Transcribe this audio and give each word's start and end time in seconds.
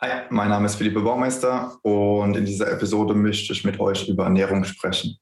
Hi, 0.00 0.22
mein 0.30 0.48
Name 0.48 0.66
ist 0.66 0.76
Philippe 0.76 1.00
Baumeister 1.00 1.76
und 1.82 2.36
in 2.36 2.44
dieser 2.44 2.70
Episode 2.70 3.14
möchte 3.14 3.52
ich 3.52 3.64
mit 3.64 3.80
euch 3.80 4.08
über 4.08 4.24
Ernährung 4.24 4.62
sprechen. 4.62 5.18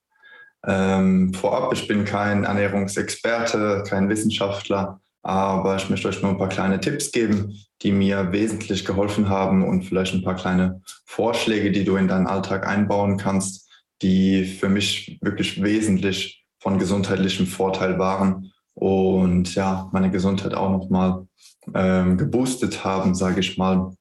Ähm, 0.67 1.33
vorab, 1.33 1.73
ich 1.73 1.89
bin 1.89 2.05
kein 2.05 2.45
Ernährungsexperte, 2.45 3.85
kein 3.89 4.11
Wissenschaftler, 4.11 5.01
aber 5.23 5.77
ich 5.77 5.89
möchte 5.89 6.09
euch 6.09 6.21
nur 6.21 6.33
ein 6.33 6.39
paar 6.39 6.51
kleine 6.51 6.79
Tipps 6.79 7.11
geben, 7.11 7.59
die 7.83 7.91
mir 7.91 8.33
wesentlich 8.33 8.85
geholfen 8.85 9.31
haben 9.31 9.67
und 9.67 9.85
vielleicht 9.85 10.13
ein 10.13 10.23
paar 10.23 10.37
kleine 10.37 10.83
Vorschläge, 11.07 11.73
die 11.73 11.85
du 11.85 11.97
in 11.97 12.09
deinen 12.09 12.27
Alltag 12.27 12.67
einbauen 12.67 13.17
kannst, 13.17 13.71
die 14.03 14.45
für 14.45 14.69
mich 14.69 15.19
wirklich 15.23 15.63
wesentlich 15.63 16.45
von 16.59 16.79
gesundheitlichem 16.79 17.47
Vorteil 17.47 17.99
waren 17.99 18.53
und 18.77 19.55
ja, 19.55 19.89
meine 19.93 20.11
Gesundheit 20.11 20.55
auch 20.55 20.71
nochmal 20.71 21.27
ähm, 21.75 22.19
geboostet 22.19 22.85
haben, 22.85 23.15
sage 23.15 23.41
ich 23.41 23.57
mal, 23.57 23.97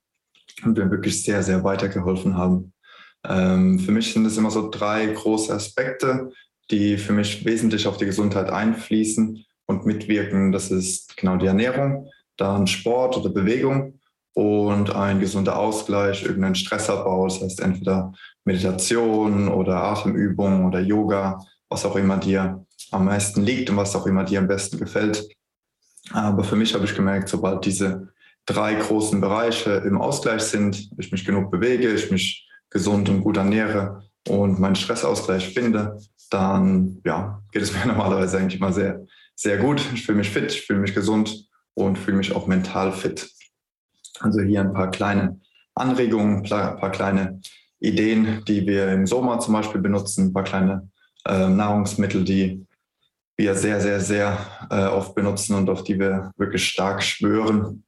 und 0.63 0.77
mir 0.77 0.91
wirklich 0.91 1.23
sehr, 1.23 1.41
sehr 1.43 1.63
weitergeholfen 1.63 2.37
haben. 2.37 2.73
Ähm, 3.27 3.79
für 3.79 3.91
mich 3.91 4.13
sind 4.13 4.25
es 4.25 4.37
immer 4.37 4.51
so 4.51 4.69
drei 4.69 5.07
große 5.07 5.53
Aspekte, 5.53 6.31
die 6.71 6.97
für 6.97 7.13
mich 7.13 7.45
wesentlich 7.45 7.87
auf 7.87 7.97
die 7.97 8.05
Gesundheit 8.05 8.49
einfließen 8.49 9.45
und 9.65 9.85
mitwirken. 9.85 10.51
Das 10.51 10.71
ist 10.71 11.15
genau 11.15 11.37
die 11.37 11.47
Ernährung, 11.47 12.09
dann 12.37 12.67
Sport 12.67 13.17
oder 13.17 13.29
Bewegung 13.29 13.99
und 14.33 14.93
ein 14.93 15.21
gesunder 15.21 15.57
Ausgleich, 15.57 16.23
irgendein 16.23 16.55
Stressabbau, 16.55 17.27
das 17.27 17.41
heißt 17.41 17.61
entweder 17.61 18.11
Meditation 18.43 19.47
oder 19.47 19.83
Atemübung 19.83 20.65
oder 20.65 20.81
Yoga, 20.81 21.39
was 21.75 21.83
auch 21.83 21.97
immer 21.97 22.17
dir 22.17 22.65
am 22.91 23.03
meisten 23.03 23.43
liegt 23.43 23.69
und 23.69 23.75
was 23.75 23.97
auch 23.97 24.07
immer 24.07 24.23
dir 24.23 24.39
am 24.39 24.47
besten 24.47 24.77
gefällt. 24.77 25.27
Aber 26.11 26.45
für 26.45 26.55
mich 26.55 26.73
habe 26.73 26.85
ich 26.85 26.95
gemerkt, 26.95 27.27
sobald 27.27 27.65
diese 27.65 28.13
drei 28.45 28.75
großen 28.75 29.19
Bereiche 29.19 29.71
im 29.85 29.99
Ausgleich 29.99 30.43
sind, 30.43 30.89
ich 30.97 31.11
mich 31.11 31.25
genug 31.25 31.51
bewege, 31.51 31.93
ich 31.93 32.11
mich 32.11 32.47
gesund 32.69 33.09
und 33.09 33.23
gut 33.23 33.35
ernähre 33.35 34.03
und 34.29 34.57
meinen 34.57 34.77
Stressausgleich 34.77 35.53
finde, 35.53 35.99
dann 36.29 37.01
ja, 37.03 37.43
geht 37.51 37.63
es 37.63 37.73
mir 37.75 37.85
normalerweise 37.87 38.37
eigentlich 38.37 38.61
mal 38.61 38.71
sehr, 38.71 39.05
sehr 39.35 39.57
gut. 39.57 39.81
Ich 39.93 40.05
fühle 40.05 40.19
mich 40.19 40.29
fit, 40.29 40.53
ich 40.53 40.61
fühle 40.61 40.79
mich 40.79 40.95
gesund 40.95 41.49
und 41.73 41.97
fühle 41.97 42.15
mich 42.15 42.33
auch 42.33 42.47
mental 42.47 42.93
fit. 42.93 43.29
Also 44.21 44.39
hier 44.39 44.61
ein 44.61 44.71
paar 44.71 44.91
kleine 44.91 45.41
Anregungen, 45.73 46.37
ein 46.37 46.77
paar 46.77 46.91
kleine 46.91 47.41
Ideen, 47.81 48.45
die 48.47 48.65
wir 48.65 48.93
im 48.93 49.05
Sommer 49.05 49.39
zum 49.39 49.55
Beispiel 49.55 49.81
benutzen, 49.81 50.27
ein 50.27 50.33
paar 50.33 50.45
kleine 50.45 50.89
äh, 51.25 51.47
Nahrungsmittel, 51.47 52.23
die 52.23 52.65
wir 53.37 53.55
sehr, 53.55 53.81
sehr, 53.81 53.99
sehr 53.99 54.37
äh, 54.69 54.85
oft 54.85 55.15
benutzen 55.15 55.55
und 55.55 55.69
auf 55.69 55.83
die 55.83 55.99
wir 55.99 56.31
wirklich 56.37 56.67
stark 56.67 57.03
schwören. 57.03 57.83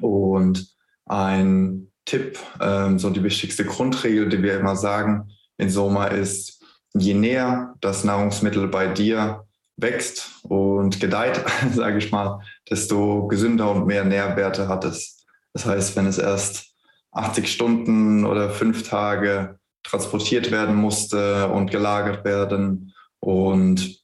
Und 0.00 0.74
ein 1.06 1.88
Tipp, 2.04 2.38
ähm, 2.60 2.98
so 2.98 3.10
die 3.10 3.22
wichtigste 3.22 3.64
Grundregel, 3.64 4.28
die 4.28 4.42
wir 4.42 4.58
immer 4.58 4.76
sagen 4.76 5.28
in 5.58 5.70
Soma 5.70 6.06
ist, 6.06 6.62
je 6.94 7.14
näher 7.14 7.74
das 7.80 8.04
Nahrungsmittel 8.04 8.68
bei 8.68 8.88
dir 8.88 9.46
wächst 9.76 10.30
und 10.42 11.00
gedeiht, 11.00 11.44
sage 11.72 11.98
ich 11.98 12.12
mal, 12.12 12.40
desto 12.70 13.26
gesünder 13.28 13.70
und 13.70 13.86
mehr 13.86 14.04
Nährwerte 14.04 14.68
hat 14.68 14.84
es. 14.84 15.24
Das 15.52 15.66
heißt, 15.66 15.96
wenn 15.96 16.06
es 16.06 16.18
erst 16.18 16.74
80 17.12 17.52
Stunden 17.52 18.24
oder 18.24 18.50
fünf 18.50 18.88
Tage 18.88 19.58
transportiert 19.82 20.50
werden 20.50 20.76
musste 20.76 21.48
und 21.48 21.70
gelagert 21.70 22.24
werden 22.24 22.94
und 23.20 24.02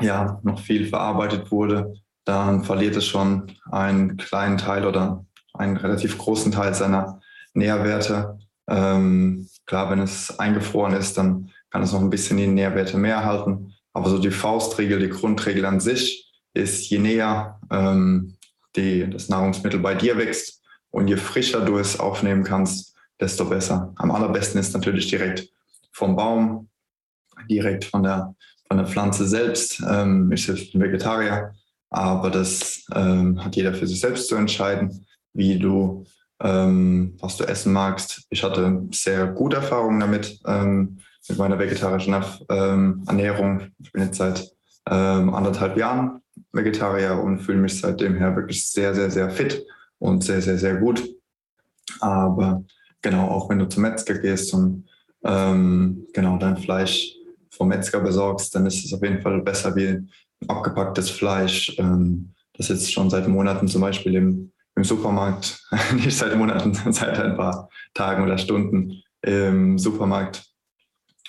ja, 0.00 0.40
noch 0.42 0.60
viel 0.60 0.86
verarbeitet 0.86 1.50
wurde, 1.50 1.94
dann 2.24 2.64
verliert 2.64 2.96
es 2.96 3.06
schon 3.06 3.52
einen 3.70 4.16
kleinen 4.16 4.58
Teil 4.58 4.86
oder 4.86 5.24
einen 5.54 5.76
relativ 5.76 6.18
großen 6.18 6.52
Teil 6.52 6.74
seiner 6.74 7.20
Nährwerte. 7.54 8.38
Ähm, 8.68 9.48
klar, 9.64 9.90
wenn 9.90 10.00
es 10.00 10.38
eingefroren 10.38 10.92
ist, 10.92 11.16
dann 11.16 11.50
kann 11.70 11.82
es 11.82 11.92
noch 11.92 12.00
ein 12.00 12.10
bisschen 12.10 12.36
die 12.36 12.46
Nährwerte 12.46 12.98
mehr 12.98 13.24
halten. 13.24 13.74
Aber 13.92 14.10
so 14.10 14.18
die 14.18 14.30
Faustregel, 14.30 14.98
die 14.98 15.08
Grundregel 15.08 15.64
an 15.64 15.80
sich 15.80 16.30
ist, 16.52 16.90
je 16.90 16.98
näher 16.98 17.60
ähm, 17.70 18.36
die, 18.74 19.08
das 19.08 19.28
Nahrungsmittel 19.28 19.80
bei 19.80 19.94
dir 19.94 20.18
wächst 20.18 20.62
und 20.90 21.08
je 21.08 21.16
frischer 21.16 21.60
du 21.60 21.78
es 21.78 21.98
aufnehmen 21.98 22.44
kannst, 22.44 22.95
desto 23.20 23.44
besser. 23.44 23.92
Am 23.96 24.10
allerbesten 24.10 24.60
ist 24.60 24.74
natürlich 24.74 25.08
direkt 25.08 25.48
vom 25.92 26.16
Baum, 26.16 26.68
direkt 27.48 27.84
von 27.84 28.02
der, 28.02 28.34
von 28.68 28.76
der 28.76 28.86
Pflanze 28.86 29.26
selbst. 29.26 29.82
Ähm, 29.88 30.30
ich 30.32 30.46
bin 30.46 30.82
Vegetarier, 30.82 31.52
aber 31.90 32.30
das 32.30 32.84
ähm, 32.94 33.42
hat 33.44 33.56
jeder 33.56 33.74
für 33.74 33.86
sich 33.86 34.00
selbst 34.00 34.28
zu 34.28 34.36
entscheiden, 34.36 35.06
wie 35.32 35.58
du, 35.58 36.04
ähm, 36.40 37.16
was 37.20 37.36
du 37.36 37.44
essen 37.44 37.72
magst. 37.72 38.26
Ich 38.30 38.42
hatte 38.42 38.86
sehr 38.92 39.26
gute 39.28 39.56
Erfahrungen 39.56 40.00
damit, 40.00 40.38
ähm, 40.46 40.98
mit 41.28 41.38
meiner 41.38 41.58
vegetarischen 41.58 42.14
ähm, 42.48 43.04
Ernährung. 43.06 43.68
Ich 43.78 43.92
bin 43.92 44.02
jetzt 44.02 44.18
seit 44.18 44.48
ähm, 44.88 45.34
anderthalb 45.34 45.76
Jahren 45.76 46.20
Vegetarier 46.52 47.18
und 47.18 47.40
fühle 47.40 47.58
mich 47.58 47.80
seitdem 47.80 48.16
her 48.16 48.36
wirklich 48.36 48.68
sehr, 48.68 48.94
sehr, 48.94 49.10
sehr 49.10 49.30
fit 49.30 49.64
und 49.98 50.22
sehr, 50.22 50.42
sehr, 50.42 50.58
sehr 50.58 50.76
gut. 50.76 51.02
Aber 52.00 52.64
genau, 53.06 53.28
auch 53.28 53.48
wenn 53.48 53.60
du 53.60 53.68
zum 53.68 53.84
Metzger 53.84 54.18
gehst 54.18 54.52
und 54.52 54.84
ähm, 55.24 56.08
genau 56.12 56.38
dein 56.38 56.56
Fleisch 56.56 57.14
vom 57.50 57.68
Metzger 57.68 58.00
besorgst, 58.00 58.52
dann 58.52 58.66
ist 58.66 58.84
es 58.84 58.92
auf 58.92 59.00
jeden 59.00 59.22
Fall 59.22 59.40
besser 59.42 59.76
wie 59.76 60.00
abgepacktes 60.48 61.10
Fleisch, 61.10 61.76
ähm, 61.78 62.34
das 62.54 62.66
jetzt 62.66 62.92
schon 62.92 63.08
seit 63.08 63.28
Monaten 63.28 63.68
zum 63.68 63.80
Beispiel 63.80 64.16
im, 64.16 64.52
im 64.74 64.82
Supermarkt, 64.82 65.60
nicht 65.94 66.16
seit 66.16 66.36
Monaten, 66.36 66.74
seit 66.92 67.16
ein 67.20 67.36
paar 67.36 67.70
Tagen 67.94 68.24
oder 68.24 68.38
Stunden 68.38 69.00
im 69.22 69.78
Supermarkt 69.78 70.44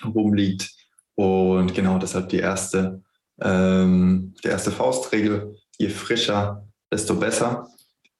rumliegt. 0.04 0.70
Und 1.14 1.74
genau 1.74 1.98
deshalb 1.98 2.28
die 2.28 2.38
erste, 2.38 3.02
ähm, 3.40 4.34
die 4.42 4.48
erste 4.48 4.72
Faustregel, 4.72 5.56
je 5.78 5.90
frischer, 5.90 6.66
desto 6.92 7.14
besser. 7.14 7.68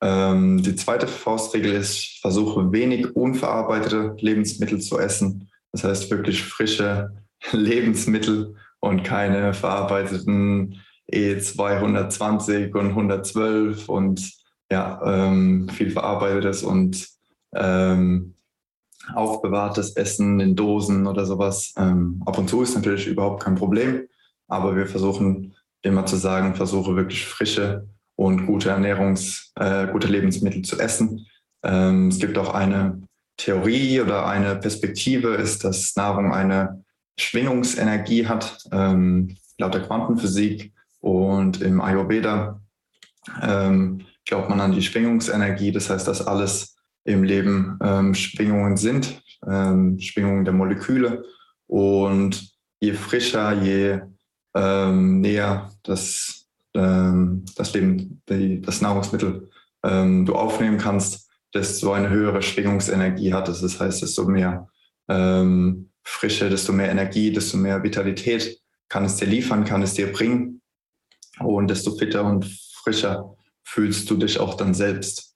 Ähm, 0.01 0.63
die 0.63 0.77
zweite 0.77 1.09
Faustregel 1.09 1.73
ist, 1.73 2.19
versuche 2.21 2.73
wenig 2.73 3.17
unverarbeitete 3.17 4.17
Lebensmittel 4.19 4.81
zu 4.81 4.99
essen. 4.99 5.51
Das 5.73 5.85
heißt 5.85 6.11
wirklich 6.11 6.43
frische 6.45 7.13
Lebensmittel 7.53 8.55
und 8.81 9.03
keine 9.03 9.55
verarbeiteten 9.55 10.81
E220 11.13 12.75
und 12.75 12.89
112 12.91 13.89
und 13.89 14.33
ja, 14.71 15.01
ähm, 15.05 15.69
viel 15.71 15.91
verarbeitetes 15.91 16.63
und 16.63 17.09
ähm, 17.55 18.35
aufbewahrtes 19.15 19.97
Essen 19.97 20.41
in 20.41 20.55
Dosen 20.55 21.07
oder 21.07 21.25
sowas. 21.25 21.73
Ähm, 21.79 22.23
ab 22.27 22.39
und 22.39 22.49
zu 22.49 22.63
ist 22.63 22.75
natürlich 22.75 23.07
überhaupt 23.07 23.43
kein 23.43 23.55
Problem, 23.55 24.07
aber 24.47 24.77
wir 24.77 24.87
versuchen 24.87 25.55
immer 25.83 26.05
zu 26.05 26.17
sagen, 26.17 26.55
versuche 26.55 26.97
wirklich 26.97 27.27
frische 27.27 27.89
und 28.19 28.47
gute 28.47 28.71
Ernährungs-, 28.71 29.53
äh, 29.55 29.87
gute 29.93 30.09
Lebensmittel 30.09 30.63
zu 30.63 30.79
essen. 30.79 31.27
Ähm, 31.63 32.09
es 32.09 32.19
gibt 32.19 32.37
auch 32.37 32.53
eine 32.53 33.03
Theorie 33.37 34.01
oder 34.01 34.27
eine 34.27 34.57
Perspektive, 34.57 35.35
ist, 35.35 35.65
dass 35.65 35.95
Nahrung 35.95 36.33
eine 36.33 36.83
Schwingungsenergie 37.17 38.27
hat, 38.27 38.59
ähm, 38.73 39.37
laut 39.59 39.75
der 39.75 39.83
Quantenphysik 39.83 40.73
und 41.01 41.63
im 41.63 41.81
Ayurveda 41.81 42.61
ähm, 43.41 44.05
glaubt 44.25 44.49
man 44.49 44.61
an 44.61 44.73
die 44.73 44.83
Schwingungsenergie. 44.83 45.71
Das 45.71 45.89
heißt, 45.89 46.09
dass 46.09 46.27
alles 46.27 46.77
im 47.05 47.23
Leben 47.23 47.79
ähm, 47.83 48.15
Schwingungen 48.15 48.77
sind, 48.77 49.23
ähm, 49.47 49.99
Schwingungen 50.01 50.45
der 50.45 50.55
Moleküle. 50.55 51.25
Und 51.67 52.53
je 52.81 52.95
frischer, 52.95 53.53
je 53.53 54.01
ähm, 54.55 55.21
näher 55.21 55.71
das, 55.85 56.38
das 56.81 57.75
Leben, 57.75 58.23
die, 58.29 58.61
das 58.61 58.81
Nahrungsmittel 58.81 59.51
ähm, 59.85 60.27
du 60.27 60.35
aufnehmen 60.35 60.79
kannst, 60.79 61.29
desto 61.55 61.93
eine 61.93 62.11
höhere 62.11 62.43
Schwingungsenergie 62.43 63.33
hat 63.33 63.49
es. 63.49 63.61
Das 63.61 63.81
heißt, 63.81 64.03
desto 64.03 64.25
mehr 64.27 64.69
ähm, 65.09 65.91
Frische, 66.05 66.49
desto 66.49 66.73
mehr 66.73 66.91
Energie, 66.91 67.33
desto 67.33 67.57
mehr 67.57 67.83
Vitalität 67.83 68.61
kann 68.89 69.05
es 69.05 69.17
dir 69.17 69.27
liefern, 69.27 69.65
kann 69.65 69.83
es 69.83 69.95
dir 69.95 70.13
bringen. 70.13 70.63
Und 71.41 71.69
desto 71.69 71.95
fitter 71.97 72.25
und 72.25 72.47
frischer 72.73 73.35
fühlst 73.63 74.11
du 74.11 74.17
dich 74.17 74.41
auch 74.41 74.55
dann 74.55 74.75
selbst. 74.75 75.35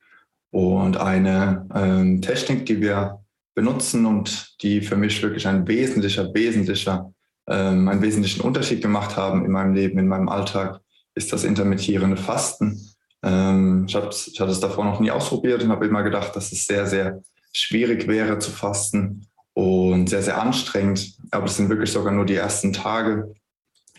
Und 0.50 0.96
eine 0.96 1.66
ähm, 1.74 2.20
Technik, 2.20 2.66
die 2.66 2.80
wir 2.80 3.22
benutzen 3.54 4.06
und 4.06 4.56
die 4.62 4.80
für 4.80 4.96
mich 4.96 5.22
wirklich 5.22 5.46
ein 5.46 5.66
wesentlicher, 5.66 6.32
wesentlicher, 6.34 7.12
ähm, 7.46 7.88
einen 7.88 8.02
wesentlichen 8.02 8.42
Unterschied 8.42 8.82
gemacht 8.82 9.16
haben 9.16 9.44
in 9.44 9.50
meinem 9.50 9.74
Leben, 9.74 9.98
in 9.98 10.08
meinem 10.08 10.28
Alltag, 10.28 10.80
ist 11.14 11.32
das 11.32 11.44
intermittierende 11.44 12.16
Fasten. 12.16 12.80
Ähm, 13.22 13.86
ich, 13.86 13.94
ich 13.94 14.40
hatte 14.40 14.52
es 14.52 14.60
davor 14.60 14.84
noch 14.84 15.00
nie 15.00 15.10
ausprobiert 15.10 15.62
und 15.62 15.70
habe 15.70 15.86
immer 15.86 16.02
gedacht, 16.02 16.34
dass 16.34 16.52
es 16.52 16.64
sehr, 16.64 16.86
sehr 16.86 17.22
schwierig 17.52 18.08
wäre 18.08 18.38
zu 18.38 18.50
fasten 18.50 19.26
und 19.54 20.08
sehr, 20.08 20.22
sehr 20.22 20.40
anstrengend. 20.40 21.16
Aber 21.30 21.46
es 21.46 21.56
sind 21.56 21.68
wirklich 21.68 21.92
sogar 21.92 22.12
nur 22.12 22.26
die 22.26 22.34
ersten 22.34 22.72
Tage, 22.72 23.34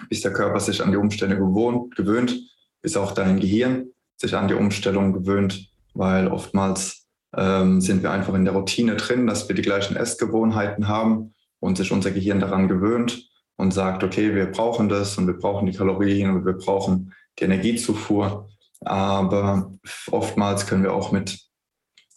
bis 0.09 0.21
der 0.21 0.33
Körper 0.33 0.59
sich 0.59 0.83
an 0.83 0.91
die 0.91 0.97
Umstände 0.97 1.37
gewohnt, 1.37 1.95
gewöhnt. 1.95 2.39
bis 2.81 2.97
auch 2.97 3.13
dein 3.13 3.39
Gehirn 3.39 3.85
sich 4.17 4.35
an 4.35 4.47
die 4.47 4.55
Umstellung 4.55 5.13
gewöhnt, 5.13 5.69
weil 5.93 6.27
oftmals 6.27 7.07
ähm, 7.35 7.79
sind 7.79 8.03
wir 8.03 8.11
einfach 8.11 8.33
in 8.33 8.45
der 8.45 8.53
Routine 8.53 8.95
drin, 8.95 9.27
dass 9.27 9.47
wir 9.47 9.55
die 9.55 9.61
gleichen 9.61 9.95
Essgewohnheiten 9.95 10.87
haben 10.87 11.33
und 11.59 11.77
sich 11.77 11.91
unser 11.91 12.11
Gehirn 12.11 12.39
daran 12.39 12.67
gewöhnt 12.67 13.29
und 13.63 13.71
sagt, 13.71 14.03
okay, 14.03 14.35
wir 14.35 14.47
brauchen 14.47 14.89
das 14.89 15.17
und 15.17 15.25
wir 15.25 15.37
brauchen 15.37 15.65
die 15.65 15.77
Kalorien 15.77 16.29
und 16.29 16.45
wir 16.45 16.53
brauchen 16.53 17.13
die 17.39 17.45
Energiezufuhr. 17.45 18.49
Aber 18.81 19.71
oftmals 20.11 20.67
können 20.67 20.83
wir 20.83 20.93
auch 20.93 21.13
mit 21.13 21.39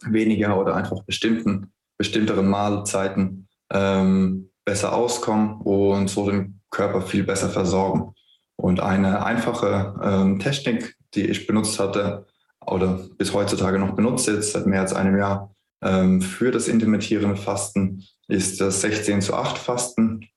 weniger 0.02 0.58
oder 0.58 0.74
einfach 0.74 1.04
bestimmten, 1.04 1.72
bestimmteren 1.98 2.48
Mahlzeiten 2.48 3.46
ähm, 3.72 4.50
besser 4.64 4.92
auskommen 4.92 5.60
und 5.60 6.10
so 6.10 6.28
den 6.28 6.60
Körper 6.70 7.00
viel 7.00 7.22
besser 7.22 7.48
versorgen. 7.48 8.12
Und 8.56 8.80
eine 8.80 9.24
einfache 9.24 9.94
ähm, 10.02 10.40
Technik, 10.40 10.96
die 11.14 11.26
ich 11.26 11.46
benutzt 11.46 11.78
hatte 11.78 12.26
oder 12.66 13.06
bis 13.16 13.32
heutzutage 13.32 13.78
noch 13.78 13.94
benutze, 13.94 14.34
jetzt 14.34 14.52
seit 14.52 14.66
mehr 14.66 14.80
als 14.80 14.92
einem 14.92 15.16
Jahr, 15.16 15.54
ähm, 15.80 16.20
für 16.20 16.50
das 16.50 16.66
intermittierende 16.66 17.36
Fasten, 17.36 18.04
ist 18.26 18.60
das 18.60 18.80
16 18.80 19.22
zu 19.22 19.34
8 19.34 19.56
Fasten. 19.56 20.28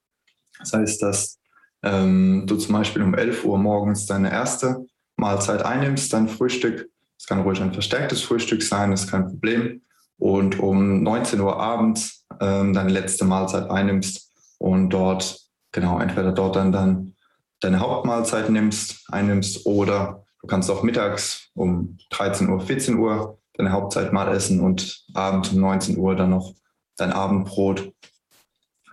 Das 0.59 0.73
heißt, 0.73 1.01
dass 1.01 1.39
ähm, 1.83 2.43
du 2.45 2.57
zum 2.57 2.73
Beispiel 2.73 3.01
um 3.01 3.15
11 3.15 3.45
Uhr 3.45 3.57
morgens 3.57 4.05
deine 4.05 4.31
erste 4.31 4.85
Mahlzeit 5.15 5.63
einnimmst, 5.63 6.11
dein 6.13 6.27
Frühstück. 6.27 6.89
Es 7.17 7.25
kann 7.25 7.41
ruhig 7.41 7.61
ein 7.61 7.73
verstärktes 7.73 8.21
Frühstück 8.21 8.61
sein, 8.61 8.91
ist 8.91 9.09
kein 9.09 9.27
Problem. 9.27 9.81
Und 10.17 10.59
um 10.59 11.01
19 11.03 11.39
Uhr 11.39 11.59
abends 11.59 12.25
ähm, 12.41 12.73
deine 12.73 12.89
letzte 12.89 13.25
Mahlzeit 13.25 13.69
einnimmst 13.69 14.31
und 14.57 14.89
dort, 14.89 15.39
genau, 15.71 15.99
entweder 15.99 16.31
dort 16.31 16.55
dann, 16.55 16.71
dann 16.71 17.15
deine 17.61 17.79
Hauptmahlzeit 17.79 18.49
nimmst, 18.49 19.05
einnimmst 19.09 19.65
oder 19.65 20.25
du 20.41 20.47
kannst 20.47 20.69
auch 20.69 20.83
mittags 20.83 21.49
um 21.53 21.97
13 22.11 22.49
Uhr, 22.49 22.59
14 22.59 22.97
Uhr 22.97 23.39
deine 23.53 23.71
Hauptzeit 23.71 24.13
mal 24.13 24.33
essen 24.33 24.61
und 24.61 25.05
abends 25.13 25.49
um 25.49 25.59
19 25.59 25.97
Uhr 25.97 26.15
dann 26.15 26.29
noch 26.29 26.53
dein 26.97 27.11
Abendbrot 27.11 27.93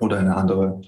oder 0.01 0.19
eine 0.19 0.37
andere 0.37 0.81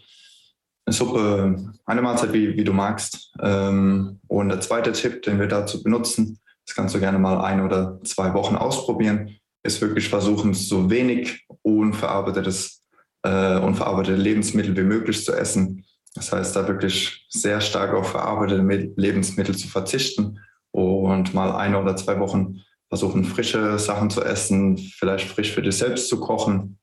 eine 0.88 0.94
Suppe, 0.94 1.74
eine 1.84 2.02
Mahlzeit, 2.02 2.32
wie, 2.32 2.56
wie 2.56 2.64
du 2.64 2.72
magst. 2.72 3.32
Ähm, 3.42 4.20
und 4.26 4.48
der 4.48 4.60
zweite 4.60 4.92
Tipp, 4.92 5.22
den 5.22 5.38
wir 5.38 5.46
dazu 5.46 5.82
benutzen, 5.82 6.38
das 6.66 6.74
kannst 6.74 6.94
du 6.94 6.98
gerne 6.98 7.18
mal 7.18 7.40
ein 7.42 7.60
oder 7.60 8.00
zwei 8.04 8.32
Wochen 8.32 8.56
ausprobieren, 8.56 9.36
ist 9.62 9.82
wirklich 9.82 10.08
versuchen, 10.08 10.54
so 10.54 10.88
wenig 10.88 11.46
unverarbeitetes, 11.62 12.82
äh, 13.22 13.58
unverarbeitete 13.58 14.16
Lebensmittel 14.16 14.74
wie 14.76 14.82
möglich 14.82 15.24
zu 15.24 15.34
essen. 15.34 15.84
Das 16.14 16.32
heißt, 16.32 16.56
da 16.56 16.66
wirklich 16.66 17.26
sehr 17.28 17.60
stark 17.60 17.92
auf 17.92 18.10
verarbeitete 18.10 18.62
Lebensmittel 18.96 19.56
zu 19.56 19.68
verzichten 19.68 20.40
und 20.70 21.34
mal 21.34 21.52
eine 21.52 21.78
oder 21.78 21.96
zwei 21.96 22.18
Wochen 22.18 22.60
versuchen, 22.88 23.24
frische 23.24 23.78
Sachen 23.78 24.08
zu 24.08 24.24
essen, 24.24 24.78
vielleicht 24.78 25.28
frisch 25.28 25.52
für 25.52 25.60
dich 25.60 25.76
selbst 25.76 26.08
zu 26.08 26.18
kochen 26.18 26.78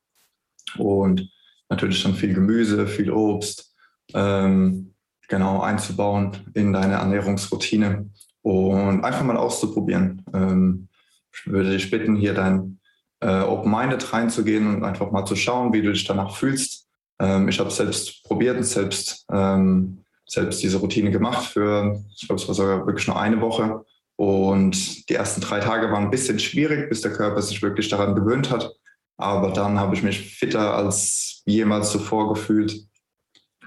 und 0.77 1.27
natürlich 1.69 2.03
dann 2.03 2.13
viel 2.13 2.35
Gemüse, 2.35 2.85
viel 2.85 3.09
Obst, 3.09 3.75
ähm, 4.13 4.93
genau 5.27 5.61
einzubauen 5.61 6.31
in 6.53 6.73
deine 6.73 6.95
Ernährungsroutine 6.95 8.09
und 8.41 9.03
einfach 9.03 9.23
mal 9.23 9.37
auszuprobieren. 9.37 10.23
Ähm, 10.33 10.87
ich 11.33 11.47
würde 11.47 11.71
dich 11.71 11.89
bitten, 11.89 12.15
hier 12.15 12.33
dein 12.33 12.79
äh, 13.21 13.41
Open-Minded 13.41 14.13
reinzugehen 14.13 14.67
und 14.67 14.83
einfach 14.83 15.11
mal 15.11 15.25
zu 15.25 15.35
schauen, 15.35 15.73
wie 15.73 15.81
du 15.81 15.91
dich 15.91 16.05
danach 16.05 16.35
fühlst. 16.35 16.87
Ähm, 17.19 17.47
ich 17.49 17.59
habe 17.59 17.71
selbst 17.71 18.23
probiert 18.23 18.57
und 18.57 18.63
selbst, 18.63 19.25
ähm, 19.31 20.03
selbst 20.27 20.61
diese 20.61 20.77
Routine 20.77 21.11
gemacht 21.11 21.45
für, 21.45 22.01
ich 22.15 22.27
glaube, 22.27 22.41
es 22.41 22.47
war 22.47 22.55
sogar 22.55 22.85
wirklich 22.85 23.07
nur 23.07 23.19
eine 23.19 23.41
Woche. 23.41 23.83
Und 24.17 25.09
die 25.09 25.15
ersten 25.15 25.41
drei 25.41 25.59
Tage 25.59 25.91
waren 25.91 26.05
ein 26.05 26.11
bisschen 26.11 26.39
schwierig, 26.39 26.87
bis 26.89 27.01
der 27.01 27.11
Körper 27.13 27.41
sich 27.41 27.61
wirklich 27.61 27.89
daran 27.89 28.15
gewöhnt 28.15 28.49
hat. 28.49 28.71
Aber 29.17 29.51
dann 29.51 29.79
habe 29.79 29.95
ich 29.95 30.03
mich 30.03 30.35
fitter 30.37 30.75
als 30.75 31.41
jemals 31.45 31.91
zuvor 31.91 32.33
gefühlt 32.33 32.85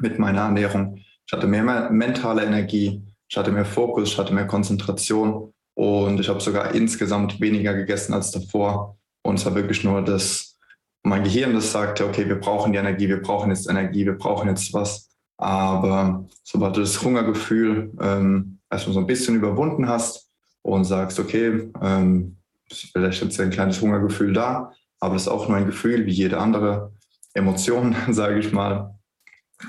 mit 0.00 0.18
meiner 0.18 0.42
Ernährung. 0.42 0.96
Ich 1.26 1.32
hatte 1.32 1.46
mehr 1.46 1.90
mentale 1.90 2.44
Energie, 2.44 3.02
ich 3.28 3.36
hatte 3.36 3.52
mehr 3.52 3.64
Fokus, 3.64 4.12
ich 4.12 4.18
hatte 4.18 4.32
mehr 4.32 4.46
Konzentration 4.46 5.52
und 5.74 6.18
ich 6.18 6.28
habe 6.28 6.40
sogar 6.40 6.74
insgesamt 6.74 7.40
weniger 7.40 7.74
gegessen 7.74 8.14
als 8.14 8.30
davor. 8.30 8.96
Und 9.22 9.36
es 9.36 9.44
war 9.44 9.54
wirklich 9.54 9.84
nur 9.84 10.02
das, 10.02 10.58
mein 11.02 11.24
Gehirn, 11.24 11.54
das 11.54 11.72
sagte, 11.72 12.06
okay, 12.06 12.26
wir 12.26 12.40
brauchen 12.40 12.72
die 12.72 12.78
Energie, 12.78 13.08
wir 13.08 13.22
brauchen 13.22 13.50
jetzt 13.50 13.68
Energie, 13.68 14.06
wir 14.06 14.16
brauchen 14.16 14.48
jetzt 14.48 14.72
was. 14.72 15.10
Aber 15.36 16.26
sobald 16.42 16.76
du 16.76 16.80
das 16.80 17.02
Hungergefühl 17.02 17.92
ähm, 18.00 18.58
erstmal 18.70 18.94
so 18.94 19.00
ein 19.00 19.06
bisschen 19.06 19.36
überwunden 19.36 19.88
hast 19.88 20.30
und 20.62 20.84
sagst, 20.84 21.20
okay, 21.20 21.70
ähm, 21.80 22.38
vielleicht 22.70 23.22
ist 23.22 23.40
ein 23.40 23.50
kleines 23.50 23.80
Hungergefühl 23.80 24.32
da, 24.32 24.72
aber 25.00 25.14
es 25.14 25.22
ist 25.22 25.28
auch 25.28 25.48
nur 25.48 25.56
ein 25.56 25.66
Gefühl 25.66 26.06
wie 26.06 26.12
jede 26.12 26.38
andere 26.38 26.92
Emotion, 27.34 27.94
sage 28.10 28.38
ich 28.38 28.52
mal, 28.52 28.97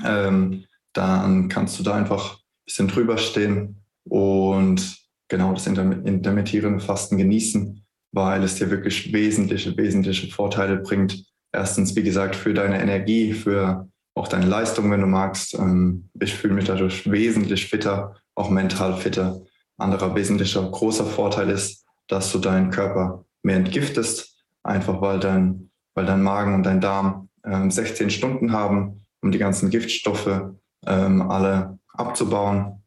ähm, 0.06 0.66
dann 0.94 1.50
kannst 1.50 1.80
du 1.80 1.84
da 1.84 1.94
einfach 1.94 2.36
ein 2.36 2.66
bisschen 2.66 2.88
drüber 2.88 3.18
stehen 3.18 3.84
und 4.04 4.98
genau 5.28 5.54
das 5.54 5.68
intermittierende 5.68 6.84
Fasten 6.84 7.18
genießen, 7.18 7.86
weil 8.12 8.44
es 8.44 8.56
dir 8.56 8.70
wirklich 8.70 9.14
wesentliche, 9.14 9.76
wesentliche 9.78 10.32
Vorteile 10.32 10.78
bringt. 10.78 11.24
Erstens, 11.52 11.96
wie 11.96 12.04
gesagt, 12.04 12.36
für 12.36 12.54
deine 12.54 12.82
Energie, 12.82 13.34
für 13.34 13.88
auch 14.16 14.28
deine 14.28 14.48
Leistung, 14.48 14.92
wenn 14.92 15.02
du 15.02 15.08
magst. 15.08 15.54
Ähm, 15.54 16.10
ich 16.20 16.34
fühle 16.34 16.54
mich 16.54 16.66
dadurch 16.66 17.10
wesentlich 17.10 17.68
fitter, 17.68 18.16
auch 18.36 18.50
mental 18.50 18.98
fitter. 18.98 19.42
Anderer 19.78 20.14
wesentlicher 20.16 20.70
großer 20.70 21.06
Vorteil 21.06 21.50
ist, 21.50 21.86
dass 22.08 22.32
du 22.32 22.40
deinen 22.40 22.70
Körper 22.70 23.26
mehr 23.44 23.56
entgiftest, 23.56 24.44
einfach 24.64 25.02
weil 25.02 25.20
dein, 25.20 25.70
weil 25.94 26.06
dein 26.06 26.22
Magen 26.22 26.54
und 26.54 26.64
dein 26.64 26.82
Darm 26.82 27.30
16 27.44 28.06
ähm, 28.06 28.10
Stunden 28.10 28.52
haben, 28.52 29.06
um 29.22 29.32
die 29.32 29.38
ganzen 29.38 29.70
Giftstoffe 29.70 30.54
ähm, 30.86 31.22
alle 31.30 31.80
abzubauen 31.94 32.84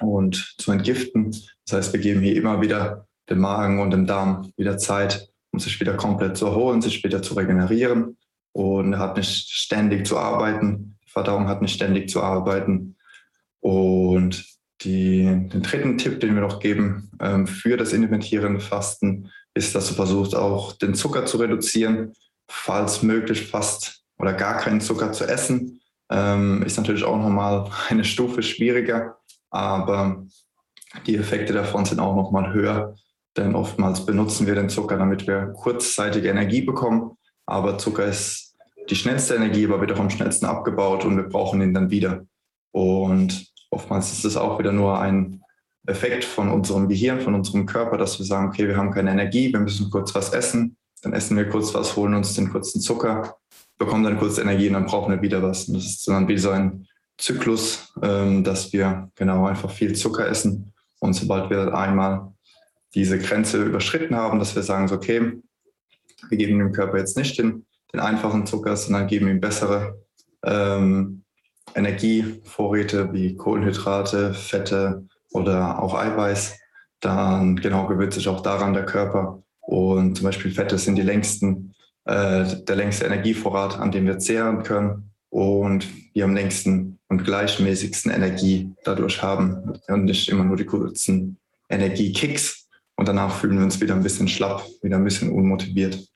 und 0.00 0.54
zu 0.58 0.70
entgiften. 0.72 1.34
Das 1.66 1.76
heißt, 1.76 1.92
wir 1.92 2.00
geben 2.00 2.20
hier 2.20 2.36
immer 2.36 2.60
wieder 2.60 3.06
dem 3.28 3.40
Magen 3.40 3.80
und 3.80 3.90
dem 3.90 4.06
Darm 4.06 4.52
wieder 4.56 4.78
Zeit, 4.78 5.30
um 5.52 5.60
sich 5.60 5.80
wieder 5.80 5.94
komplett 5.94 6.36
zu 6.36 6.46
erholen, 6.46 6.80
sich 6.80 7.02
wieder 7.04 7.22
zu 7.22 7.34
regenerieren 7.34 8.16
und 8.52 8.98
hat 8.98 9.16
nicht 9.16 9.50
ständig 9.50 10.06
zu 10.06 10.18
arbeiten. 10.18 10.98
Die 11.06 11.10
Verdauung 11.10 11.48
hat 11.48 11.62
nicht 11.62 11.74
ständig 11.74 12.08
zu 12.08 12.22
arbeiten. 12.22 12.96
Und 13.60 14.44
die, 14.82 15.24
den 15.24 15.62
dritten 15.62 15.98
Tipp, 15.98 16.20
den 16.20 16.34
wir 16.34 16.42
noch 16.42 16.60
geben 16.60 17.10
ähm, 17.20 17.46
für 17.46 17.76
das 17.76 17.92
intermittierende 17.92 18.60
Fasten, 18.60 19.30
ist, 19.54 19.74
dass 19.74 19.88
du 19.88 19.94
versuchst, 19.94 20.36
auch 20.36 20.72
den 20.72 20.94
Zucker 20.94 21.26
zu 21.26 21.38
reduzieren, 21.38 22.12
falls 22.48 23.02
möglich 23.02 23.48
fast 23.48 23.97
oder 24.18 24.32
gar 24.32 24.58
keinen 24.58 24.80
Zucker 24.80 25.12
zu 25.12 25.24
essen. 25.24 25.80
Ähm, 26.10 26.62
ist 26.62 26.76
natürlich 26.76 27.04
auch 27.04 27.18
nochmal 27.18 27.70
eine 27.88 28.04
Stufe 28.04 28.42
schwieriger, 28.42 29.18
aber 29.50 30.26
die 31.06 31.16
Effekte 31.16 31.52
davon 31.52 31.84
sind 31.84 32.00
auch 32.00 32.16
nochmal 32.16 32.52
höher, 32.52 32.94
denn 33.36 33.54
oftmals 33.54 34.04
benutzen 34.04 34.46
wir 34.46 34.54
den 34.54 34.68
Zucker, 34.68 34.96
damit 34.96 35.26
wir 35.26 35.52
kurzzeitige 35.54 36.28
Energie 36.28 36.62
bekommen, 36.62 37.16
aber 37.46 37.78
Zucker 37.78 38.04
ist 38.04 38.56
die 38.88 38.96
schnellste 38.96 39.34
Energie, 39.34 39.66
aber 39.66 39.80
wird 39.80 39.92
auch 39.92 40.00
am 40.00 40.10
schnellsten 40.10 40.46
abgebaut 40.46 41.04
und 41.04 41.16
wir 41.16 41.28
brauchen 41.28 41.60
ihn 41.60 41.74
dann 41.74 41.90
wieder. 41.90 42.24
Und 42.72 43.52
oftmals 43.70 44.12
ist 44.12 44.24
es 44.24 44.36
auch 44.36 44.58
wieder 44.58 44.72
nur 44.72 44.98
ein 44.98 45.42
Effekt 45.86 46.24
von 46.24 46.50
unserem 46.50 46.88
Gehirn, 46.88 47.20
von 47.20 47.34
unserem 47.34 47.66
Körper, 47.66 47.98
dass 47.98 48.18
wir 48.18 48.26
sagen, 48.26 48.48
okay, 48.48 48.66
wir 48.66 48.76
haben 48.76 48.90
keine 48.90 49.10
Energie, 49.10 49.52
wir 49.52 49.60
müssen 49.60 49.90
kurz 49.90 50.14
was 50.14 50.32
essen, 50.32 50.76
dann 51.02 51.12
essen 51.12 51.36
wir 51.36 51.48
kurz 51.48 51.74
was, 51.74 51.96
holen 51.96 52.14
uns 52.14 52.34
den 52.34 52.50
kurzen 52.50 52.80
Zucker 52.80 53.36
bekommen 53.78 54.04
dann 54.04 54.18
kurz 54.18 54.38
Energie 54.38 54.66
und 54.68 54.74
dann 54.74 54.86
brauchen 54.86 55.12
wir 55.12 55.22
wieder 55.22 55.42
was. 55.42 55.68
Und 55.68 55.74
das 55.74 55.86
ist 55.86 56.08
dann 56.08 56.28
wie 56.28 56.38
so 56.38 56.50
ein 56.50 56.86
Zyklus, 57.16 57.92
ähm, 58.02 58.44
dass 58.44 58.72
wir 58.72 59.10
genau 59.14 59.46
einfach 59.46 59.70
viel 59.70 59.94
Zucker 59.94 60.28
essen. 60.28 60.72
Und 61.00 61.14
sobald 61.14 61.48
wir 61.50 61.74
einmal 61.74 62.32
diese 62.94 63.18
Grenze 63.18 63.62
überschritten 63.62 64.16
haben, 64.16 64.38
dass 64.38 64.54
wir 64.54 64.62
sagen, 64.62 64.88
so, 64.88 64.96
okay, 64.96 65.40
wir 66.28 66.38
geben 66.38 66.58
dem 66.58 66.72
Körper 66.72 66.98
jetzt 66.98 67.16
nicht 67.16 67.38
den, 67.38 67.66
den 67.92 68.00
einfachen 68.00 68.46
Zucker, 68.46 68.76
sondern 68.76 69.06
geben 69.06 69.28
ihm 69.28 69.40
bessere 69.40 69.98
ähm, 70.44 71.22
Energievorräte 71.74 73.12
wie 73.12 73.36
Kohlenhydrate, 73.36 74.34
Fette 74.34 75.06
oder 75.32 75.82
auch 75.82 75.94
Eiweiß, 75.94 76.58
dann 77.00 77.56
genau 77.56 77.86
gewöhnt 77.86 78.14
sich 78.14 78.28
auch 78.28 78.40
daran 78.40 78.72
der 78.72 78.86
Körper. 78.86 79.42
Und 79.60 80.16
zum 80.16 80.24
Beispiel 80.24 80.50
Fette 80.50 80.78
sind 80.78 80.96
die 80.96 81.02
längsten 81.02 81.67
äh, 82.08 82.64
der 82.64 82.76
längste 82.76 83.04
Energievorrat, 83.04 83.78
an 83.78 83.92
dem 83.92 84.06
wir 84.06 84.18
zehren 84.18 84.62
können 84.62 85.10
und 85.28 85.86
wir 86.14 86.24
am 86.24 86.34
längsten 86.34 86.98
und 87.08 87.22
gleichmäßigsten 87.22 88.10
Energie 88.10 88.72
dadurch 88.84 89.22
haben 89.22 89.78
und 89.88 90.04
nicht 90.04 90.28
immer 90.30 90.44
nur 90.44 90.56
die 90.56 90.64
kurzen 90.64 91.36
Energiekicks. 91.68 92.66
Und 92.96 93.08
danach 93.08 93.36
fühlen 93.36 93.58
wir 93.58 93.64
uns 93.64 93.80
wieder 93.80 93.94
ein 93.94 94.02
bisschen 94.02 94.26
schlapp, 94.26 94.66
wieder 94.82 94.96
ein 94.96 95.04
bisschen 95.04 95.30
unmotiviert. 95.30 96.08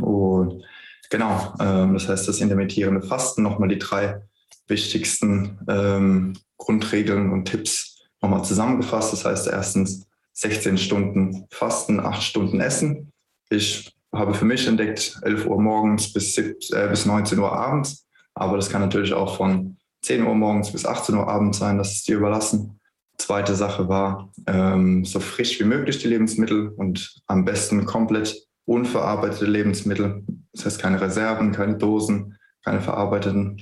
Und 0.00 0.64
genau, 1.10 1.54
ähm, 1.60 1.94
das 1.94 2.08
heißt, 2.08 2.26
das 2.26 2.40
intermittierende 2.40 3.06
Fasten, 3.06 3.42
nochmal 3.42 3.68
die 3.68 3.78
drei 3.78 4.20
wichtigsten 4.66 5.60
ähm, 5.68 6.34
Grundregeln 6.56 7.30
und 7.30 7.44
Tipps 7.44 8.00
nochmal 8.20 8.44
zusammengefasst. 8.44 9.12
Das 9.12 9.24
heißt 9.24 9.46
erstens 9.46 10.06
16 10.32 10.76
Stunden 10.76 11.46
Fasten, 11.50 12.00
8 12.00 12.20
Stunden 12.20 12.60
Essen. 12.60 13.12
Ich 13.48 13.94
habe 14.12 14.34
für 14.34 14.44
mich 14.44 14.66
entdeckt 14.66 15.18
11 15.22 15.46
Uhr 15.46 15.60
morgens 15.60 16.12
bis, 16.12 16.34
17, 16.34 16.78
äh, 16.78 16.88
bis 16.88 17.06
19 17.06 17.38
Uhr 17.38 17.52
abends. 17.52 18.06
Aber 18.34 18.56
das 18.56 18.70
kann 18.70 18.80
natürlich 18.80 19.12
auch 19.12 19.36
von 19.36 19.76
10 20.02 20.24
Uhr 20.24 20.34
morgens 20.34 20.72
bis 20.72 20.86
18 20.86 21.14
Uhr 21.14 21.28
abends 21.28 21.58
sein. 21.58 21.78
Das 21.78 21.92
ist 21.92 22.08
dir 22.08 22.16
überlassen. 22.16 22.80
Zweite 23.18 23.54
Sache 23.54 23.88
war, 23.88 24.32
ähm, 24.46 25.04
so 25.04 25.18
frisch 25.18 25.58
wie 25.60 25.64
möglich 25.64 25.98
die 25.98 26.08
Lebensmittel 26.08 26.68
und 26.68 27.20
am 27.26 27.44
besten 27.44 27.84
komplett 27.84 28.46
unverarbeitete 28.64 29.46
Lebensmittel. 29.46 30.24
Das 30.52 30.64
heißt 30.64 30.80
keine 30.80 31.00
Reserven, 31.00 31.52
keine 31.52 31.76
Dosen, 31.76 32.38
keine 32.64 32.80
verarbeiteten 32.80 33.60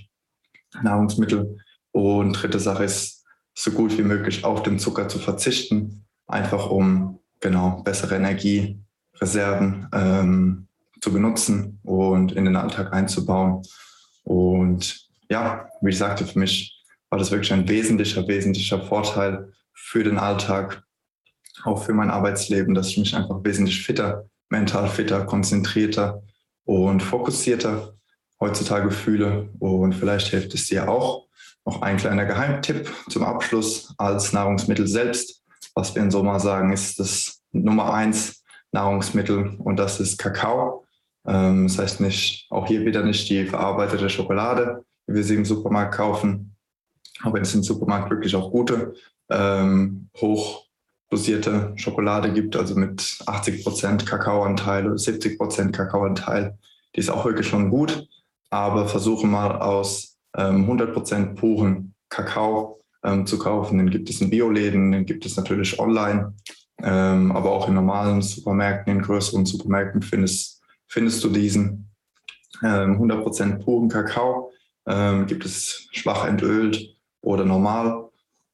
Nahrungsmittel. 0.83 1.57
Und 1.93 2.35
dritte 2.35 2.61
Sache 2.61 2.85
ist, 2.85 3.17
so 3.59 3.71
gut 3.71 3.97
wie 3.97 4.03
möglich 4.03 4.45
auf 4.45 4.63
den 4.63 4.79
Zucker 4.79 5.09
zu 5.09 5.19
verzichten, 5.19 6.05
einfach 6.27 6.71
um 6.71 7.21
genau 7.41 7.83
bessere 7.83 8.21
Energiereserven 9.17 9.89
ähm, 9.93 10.69
zu 11.01 11.13
benutzen 11.13 11.79
und 11.85 12.33
in 12.33 12.45
den 12.45 12.57
Alltag 12.57 12.93
einzubauen. 12.93 13.63
Und 14.25 15.09
ja, 15.31 15.69
wie 15.81 15.91
ich 15.91 15.99
sagte, 15.99 16.27
für 16.27 16.39
mich 16.39 16.85
war 17.11 17.19
das 17.19 17.31
wirklich 17.31 17.53
ein 17.53 17.69
wesentlicher, 17.69 18.27
wesentlicher 18.27 18.81
Vorteil 18.81 19.53
für 19.73 20.03
den 20.03 20.19
Alltag, 20.19 20.83
auch 21.65 21.85
für 21.85 21.95
mein 21.95 22.11
Arbeitsleben, 22.11 22.75
dass 22.75 22.89
ich 22.89 22.99
mich 22.99 23.17
einfach 23.17 23.43
wesentlich 23.45 23.85
fitter, 23.85 24.29
mental 24.49 24.89
fitter, 24.89 25.25
konzentrierter 25.25 26.23
und 26.65 27.03
fokussierter 27.03 27.95
heutzutage 28.41 28.91
fühle. 28.91 29.51
Und 29.59 29.95
vielleicht 29.95 30.29
hilft 30.29 30.55
es 30.55 30.67
dir 30.67 30.89
auch. 30.89 31.27
Noch 31.65 31.83
ein 31.83 31.97
kleiner 31.97 32.27
Geheimtipp 32.27 32.93
zum 33.09 33.25
Abschluss 33.25 33.93
als 33.99 34.33
Nahrungsmittel 34.33 34.87
selbst. 34.87 35.43
Was 35.75 35.95
wir 35.95 36.03
in 36.03 36.11
Sommer 36.11 36.39
sagen, 36.41 36.73
ist 36.73 36.99
das 36.99 37.43
Nummer 37.53 37.93
eins 37.93 38.45
Nahrungsmittel 38.77 39.57
und 39.59 39.77
das 39.77 40.01
ist 40.01 40.19
Kakao. 40.19 40.85
Ähm, 41.27 41.67
das 41.67 41.79
heißt 41.79 42.01
nicht, 42.01 42.47
auch 42.51 42.67
hier 42.67 42.85
wieder 42.85 43.03
nicht 43.03 43.29
die 43.29 43.47
verarbeitete 43.47 44.09
Schokolade, 44.09 44.85
wie 45.07 45.17
wir 45.17 45.25
sie 45.25 45.35
im 45.35 45.45
Supermarkt 45.45 45.95
kaufen, 45.95 46.55
aber 47.23 47.41
es 47.41 47.55
im 47.55 47.63
Supermarkt 47.63 48.11
wirklich 48.11 48.35
auch 48.37 48.51
gute, 48.51 48.95
ähm, 49.31 50.09
hochdosierte 50.17 51.73
Schokolade 51.77 52.33
gibt, 52.33 52.57
also 52.57 52.75
mit 52.75 53.01
80% 53.01 54.05
Kakaoanteil 54.05 54.87
oder 54.87 54.97
70% 54.97 55.73
Kakaoanteil. 55.73 56.59
Die 56.95 57.01
ist 57.01 57.11
auch 57.11 57.25
wirklich 57.25 57.49
schon 57.49 57.71
gut 57.71 58.07
aber 58.51 58.89
versuche 58.89 59.27
mal 59.27 59.61
aus 59.61 60.17
ähm, 60.37 60.69
100% 60.71 61.35
puren 61.35 61.95
Kakao 62.09 62.81
ähm, 63.05 63.27
zu 63.27 63.39
kaufen. 63.39 63.79
Den 63.79 63.91
gibt 63.91 64.11
es 64.11 64.21
in 64.21 64.31
Bioläden, 64.31 64.93
den 64.93 65.07
gibt 65.07 65.27
es 65.27 65.37
natürlich 65.37 65.79
online, 65.79 66.35
ähm, 66.83 67.33
aber 67.33 67.53
auch 67.53 67.69
in 67.69 67.75
normalen 67.75 68.23
Supermärkten, 68.23 68.93
in 68.93 69.03
größeren 69.03 69.47
Supermärkten 69.47 70.03
findest, 70.03 70.63
findest 70.89 71.23
du 71.25 71.29
diesen. 71.29 71.83
100% 72.63 73.43
ähm, 73.43 73.59
puren 73.59 73.89
Kakao 73.89 74.51
ähm, 74.87 75.27
gibt 75.27 75.45
es 75.45 75.89
schwach 75.93 76.27
entölt 76.27 76.97
oder 77.21 77.45
normal. 77.45 78.09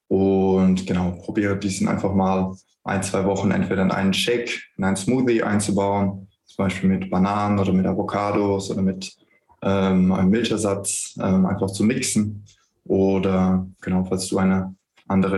Und 0.09 0.87
genau, 0.87 1.13
probiere 1.23 1.57
diesen 1.57 1.89
einfach 1.89 2.13
mal 2.13 2.55
ein, 2.85 3.03
zwei 3.03 3.25
Wochen 3.25 3.51
entweder 3.51 3.83
in 3.83 3.91
einen 3.91 4.13
Shake, 4.13 4.61
in 4.77 4.85
einen 4.85 4.97
Smoothie 4.97 5.43
einzubauen, 5.43 6.29
zum 6.45 6.65
Beispiel 6.65 6.91
mit 6.91 7.11
Bananen 7.11 7.59
oder 7.59 7.73
mit 7.73 7.87
Avocados 7.87 8.71
oder 8.71 8.83
mit 8.83 9.17
ähm, 9.63 10.13
einen 10.13 10.31
Milchersatz 10.31 11.17
ähm, 11.23 11.47
einfach 11.47 11.71
zu 11.71 11.85
mixen. 11.85 12.45
Oder 12.85 13.67
genau, 13.81 14.05
falls 14.05 14.27
du 14.29 14.39
eine 14.39 14.75
andere 15.07 15.37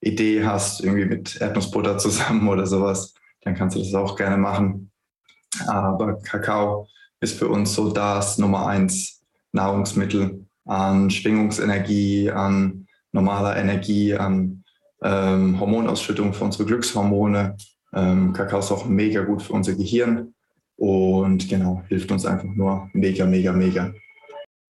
Lieblingsidee 0.00 0.44
hast, 0.44 0.80
irgendwie 0.80 1.04
mit 1.04 1.40
Erdnussbutter 1.40 1.98
zusammen 1.98 2.48
oder 2.48 2.66
sowas, 2.66 3.14
dann 3.42 3.54
kannst 3.54 3.76
du 3.76 3.80
das 3.80 3.94
auch 3.94 4.16
gerne 4.16 4.36
machen. 4.36 4.90
Aber 5.66 6.18
Kakao 6.20 6.88
ist 7.20 7.38
für 7.38 7.48
uns 7.48 7.74
so 7.74 7.90
das 7.90 8.38
Nummer 8.38 8.66
eins 8.66 9.22
Nahrungsmittel 9.52 10.46
an 10.64 11.10
Schwingungsenergie, 11.10 12.30
an 12.30 12.86
normaler 13.12 13.56
Energie, 13.56 14.14
an 14.14 14.64
ähm, 15.02 15.58
Hormonausschüttung 15.58 16.32
für 16.32 16.44
unsere 16.44 16.66
Glückshormone. 16.66 17.56
Ähm, 17.92 18.32
Kakao 18.32 18.60
ist 18.60 18.70
auch 18.70 18.86
mega 18.86 19.22
gut 19.22 19.42
für 19.42 19.52
unser 19.54 19.74
Gehirn. 19.74 20.34
Und 20.76 21.48
genau, 21.48 21.82
hilft 21.88 22.10
uns 22.12 22.24
einfach 22.24 22.44
nur 22.44 22.88
mega, 22.92 23.26
mega, 23.26 23.52
mega. 23.52 23.92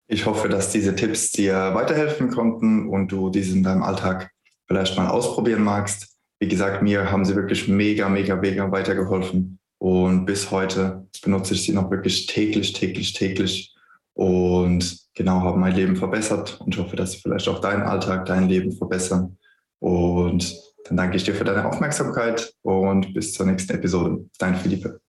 Ich 0.08 0.26
hoffe, 0.26 0.48
dass 0.48 0.72
diese 0.72 0.96
Tipps 0.96 1.32
dir 1.32 1.74
weiterhelfen 1.74 2.30
konnten 2.30 2.88
und 2.88 3.12
du 3.12 3.30
diese 3.30 3.58
in 3.58 3.64
deinem 3.64 3.84
Alltag 3.84 4.32
vielleicht 4.68 4.98
mal 4.98 5.08
ausprobieren 5.08 5.64
magst. 5.64 6.16
Wie 6.40 6.48
gesagt, 6.48 6.84
mir 6.84 7.12
haben 7.12 7.26
sie 7.26 7.36
wirklich 7.36 7.68
mega, 7.68 8.10
mega, 8.10 8.36
mega 8.36 8.72
weitergeholfen. 8.72 9.60
Und 9.80 10.26
bis 10.26 10.52
heute 10.52 11.08
benutze 11.24 11.54
ich 11.54 11.64
sie 11.64 11.74
noch 11.74 11.90
wirklich 11.92 12.26
täglich, 12.26 12.74
täglich, 12.74 13.14
täglich. 13.14 13.76
Und 14.14 15.00
genau, 15.14 15.42
haben 15.42 15.62
mein 15.62 15.76
Leben 15.76 15.96
verbessert 15.96 16.60
und 16.62 16.74
ich 16.74 16.82
hoffe, 16.82 16.96
dass 16.96 17.12
sie 17.12 17.20
vielleicht 17.20 17.48
auch 17.48 17.60
deinen 17.60 17.84
Alltag, 17.84 18.26
dein 18.26 18.50
Leben 18.50 18.72
verbessern. 18.72 19.38
Und 19.80 20.56
dann 20.86 20.98
danke 20.98 21.18
ich 21.18 21.24
dir 21.24 21.36
für 21.36 21.44
deine 21.44 21.68
Aufmerksamkeit 21.68 22.54
und 22.64 23.14
bis 23.14 23.34
zur 23.34 23.46
nächsten 23.46 23.74
Episode. 23.74 24.26
Dein 24.40 24.56
Philippe. 24.56 25.00